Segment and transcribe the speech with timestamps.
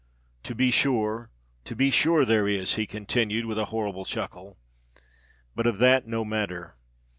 [0.45, 4.57] To be sure—to be sure there is," he continued, with a horrible chuckle.
[5.53, 6.75] "But of that no matter.